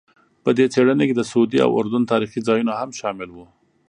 [0.43, 3.45] په دې څېړنه کې د سعودي او اردن تاریخي ځایونه هم شامل وو.